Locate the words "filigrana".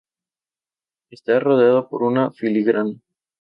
2.31-2.95